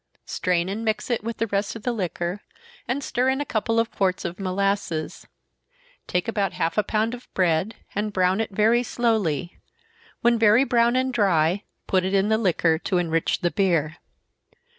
Strain 0.25 0.67
and 0.67 0.83
mix 0.83 1.11
it 1.11 1.23
with 1.23 1.37
the 1.37 1.45
rest 1.45 1.75
of 1.75 1.83
the 1.83 1.91
liquor, 1.91 2.41
and 2.87 3.03
stir 3.03 3.29
in 3.29 3.39
a 3.39 3.45
couple 3.45 3.79
of 3.79 3.91
quarts 3.91 4.25
of 4.25 4.39
molasses. 4.39 5.27
Take 6.07 6.27
about 6.27 6.53
half 6.53 6.75
a 6.75 6.81
pound 6.81 7.13
of 7.13 7.31
bread, 7.35 7.75
and 7.93 8.11
brown 8.11 8.41
it 8.41 8.49
very 8.49 8.81
slowly 8.81 9.59
when 10.21 10.39
very 10.39 10.63
brown 10.63 10.95
and 10.95 11.13
dry, 11.13 11.65
put 11.85 12.03
it 12.03 12.15
in 12.15 12.29
the 12.29 12.39
liquor, 12.39 12.79
to 12.79 12.97
enrich 12.97 13.41
the 13.41 13.51
beer. 13.51 13.97